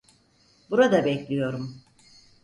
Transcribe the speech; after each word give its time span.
Burada 0.69 1.05
bekliyorum. 1.05 1.81